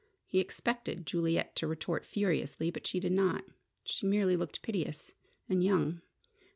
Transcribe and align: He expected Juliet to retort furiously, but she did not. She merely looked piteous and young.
He 0.25 0.39
expected 0.39 1.05
Juliet 1.05 1.55
to 1.57 1.67
retort 1.67 2.07
furiously, 2.07 2.71
but 2.71 2.87
she 2.87 2.99
did 2.99 3.11
not. 3.11 3.43
She 3.83 4.07
merely 4.07 4.35
looked 4.35 4.63
piteous 4.63 5.13
and 5.47 5.63
young. 5.63 6.01